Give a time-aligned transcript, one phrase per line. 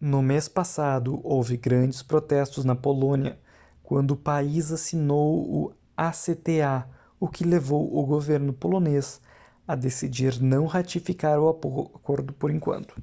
[0.00, 3.40] no mês passado houve grandes protestos na polônia
[3.80, 6.34] quando o país assinou o acta
[7.20, 9.22] o que levou o governo polonês
[9.68, 13.00] a decidir não ratificar o acordo por enquanto